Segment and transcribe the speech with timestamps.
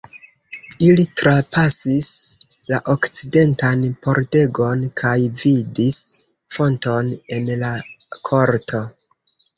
[0.85, 2.07] Ili trapasis
[2.73, 6.01] la okcidentan pordegon kaj vidis
[6.57, 7.73] fonton en la
[8.31, 8.83] korto.